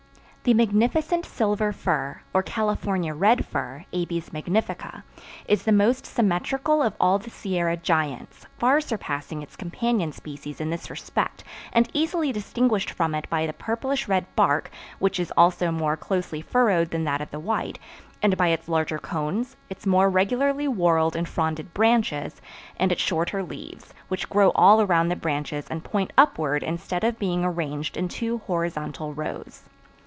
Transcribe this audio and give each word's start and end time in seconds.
The 0.43 0.55
magnificent 0.55 1.23
Silver 1.23 1.71
Fir, 1.71 2.21
or 2.33 2.41
California 2.41 3.13
Red 3.13 3.45
Fir 3.45 3.85
(Abies 3.93 4.31
magnifica) 4.33 5.03
is 5.47 5.61
the 5.65 5.71
most 5.71 6.07
symmetrical 6.07 6.81
of 6.81 6.95
all 6.99 7.19
the 7.19 7.29
Sierra 7.29 7.77
giants, 7.77 8.47
far 8.57 8.81
surpassing 8.81 9.43
its 9.43 9.55
companion 9.55 10.11
species 10.11 10.59
in 10.59 10.71
this 10.71 10.89
respect 10.89 11.43
and 11.71 11.87
easily 11.93 12.31
distinguished 12.31 12.89
from 12.89 13.13
it 13.13 13.29
by 13.29 13.45
the 13.45 13.53
purplish 13.53 14.07
red 14.07 14.25
bark, 14.35 14.71
which 14.97 15.19
is 15.19 15.31
also 15.37 15.69
more 15.71 15.95
closely 15.95 16.41
furrowed 16.41 16.89
than 16.89 17.03
that 17.03 17.21
of 17.21 17.29
the 17.29 17.39
white, 17.39 17.77
and 18.23 18.35
by 18.35 18.47
its 18.47 18.67
larger 18.67 18.97
cones, 18.97 19.55
its 19.69 19.85
more 19.85 20.09
regularly 20.09 20.65
whorled 20.67 21.15
and 21.15 21.29
fronded 21.29 21.71
branches, 21.71 22.41
and 22.77 22.91
its 22.91 22.99
shorter 23.03 23.43
leaves, 23.43 23.93
which 24.07 24.27
grow 24.27 24.49
all 24.55 24.81
around 24.81 25.09
the 25.09 25.15
branches 25.15 25.67
and 25.69 25.83
point 25.83 26.11
upward 26.17 26.63
instead 26.63 27.03
of 27.03 27.19
being 27.19 27.45
arranged 27.45 27.95
in 27.95 28.07
two 28.07 28.39
horizontal 28.47 29.13
rows. 29.13 29.65